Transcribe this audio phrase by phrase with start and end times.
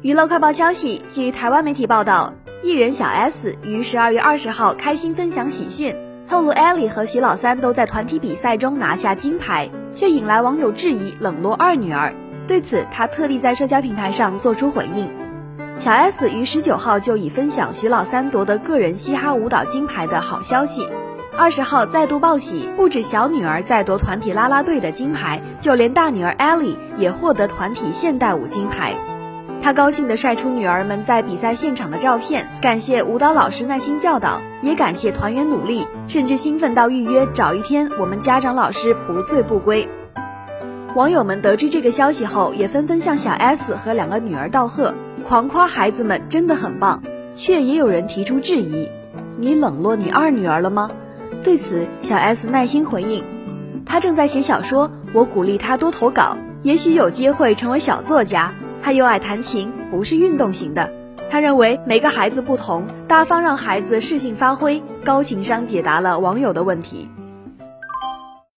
[0.00, 5.92] 娱乐快报消息，据台湾媒体报道，艺人小 S 于十二月二十号开心分享喜讯，
[6.28, 12.14] 透露 Ellie 和徐老三都在团体比赛中拿下金牌，却引来网友质疑冷落二女儿。
[12.46, 15.10] 对此，她特地在社交平台上做出回应。
[15.80, 20.88] 小 S 于十九号就已分享徐老三夺得个人嘻哈舞蹈金牌的好消息，
[21.36, 28.94] 二十号再度报喜，不止小女儿在夺团体啦啦队的金牌，就连大女儿 Ellie 也获得团体现代舞金牌。
[29.68, 39.86] 他高兴地晒出女儿们在比赛现场的照片，感谢舞蹈老师耐心教导，也感谢团员努力，甚至兴奋到预约找一天我们家长老师不醉不归。
[40.94, 47.02] 网友们得知这个消息后，也纷纷向小 S 和两个女儿道贺，狂夸孩子们真的很棒，
[47.34, 48.88] 却也有人提出质疑：
[49.38, 50.90] 你冷落你二女儿了吗？
[51.42, 53.22] 对此，小 S 耐心回应：
[53.84, 58.54] 她正在写小说，我鼓励她多投稿，也许有机会成为小作家。
[58.82, 60.90] 他又爱弹琴，不是运动型的。
[61.30, 67.08] 他认为每个孩子不同，大方让孩子适性发挥，高情商解答了网友的问题。